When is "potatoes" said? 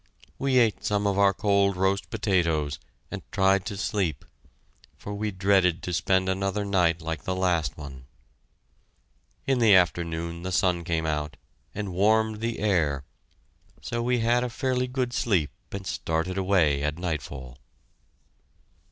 2.09-2.79